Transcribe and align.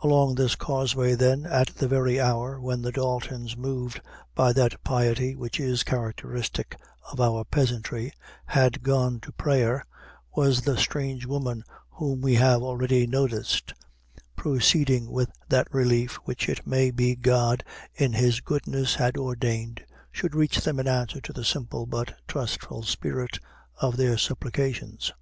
Along 0.00 0.34
this 0.34 0.56
causeway, 0.56 1.14
then, 1.14 1.46
at 1.46 1.68
the 1.76 1.86
very 1.86 2.18
hour 2.20 2.60
when 2.60 2.82
the 2.82 2.90
Daltons, 2.90 3.56
moved 3.56 4.00
by 4.34 4.52
that 4.52 4.82
piety 4.82 5.36
which 5.36 5.60
is 5.60 5.84
characteristic 5.84 6.76
of 7.12 7.20
our 7.20 7.44
peasantry, 7.44 8.12
had 8.46 8.82
gone 8.82 9.20
to 9.20 9.30
prayer, 9.30 9.84
was 10.34 10.62
the 10.62 10.76
strange 10.76 11.24
woman 11.24 11.62
whom 11.88 12.20
we 12.20 12.34
have 12.34 12.62
already 12.62 13.06
noticed, 13.06 13.72
proceeding 14.34 15.08
with 15.08 15.30
that 15.48 15.72
relief 15.72 16.14
which 16.24 16.48
it 16.48 16.66
may 16.66 16.90
be 16.90 17.14
God 17.14 17.62
in 17.94 18.14
His 18.14 18.40
goodness 18.40 18.96
had 18.96 19.16
ordained 19.16 19.84
should 20.10 20.34
reach 20.34 20.62
them 20.64 20.80
in 20.80 20.88
answer 20.88 21.20
to 21.20 21.32
the 21.32 21.44
simple 21.44 21.86
but 21.86 22.12
trustful 22.26 22.82
spirit 22.82 23.38
of 23.76 23.96
their 23.98 24.18
supplications. 24.18 25.12